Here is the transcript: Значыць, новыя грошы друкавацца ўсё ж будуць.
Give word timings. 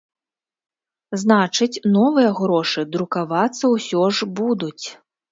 Значыць, 1.23 1.81
новыя 1.97 2.29
грошы 2.39 2.85
друкавацца 2.95 3.65
ўсё 3.75 4.01
ж 4.21 4.29
будуць. 4.41 4.85